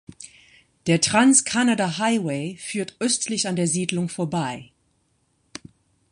Der 0.87 0.99
Trans-Canada 0.99 1.99
Highway 1.99 2.57
führt 2.57 2.95
östlich 2.97 3.47
an 3.47 3.55
der 3.55 3.67
Siedlung 3.67 4.09
vorbei. 4.09 4.71